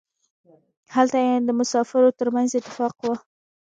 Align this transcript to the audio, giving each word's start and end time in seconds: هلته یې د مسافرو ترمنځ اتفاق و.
هلته 0.95 1.17
یې 1.25 1.33
د 1.47 1.49
مسافرو 1.59 2.15
ترمنځ 2.19 2.49
اتفاق 2.53 2.95
و. 3.03 3.07